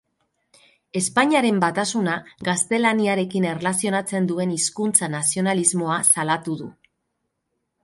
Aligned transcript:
Espainiaren 1.01 1.59
batasuna 1.63 2.15
gaztelaniarekin 2.47 3.47
erlazionatzen 3.51 4.31
duen 4.33 4.57
hizkuntza-nazionalismoa 4.57 6.01
salatu 6.15 6.61
du. 6.65 6.73